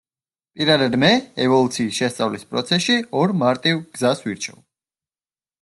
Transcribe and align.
პირადად 0.59 0.95
მე, 1.03 1.09
ევოლუციის 1.45 1.99
შესწავლის 1.99 2.47
პროცესში 2.53 2.97
ორ 3.23 3.37
მარტივ 3.45 3.85
გზას 3.99 4.25
ვირჩევ. 4.29 4.61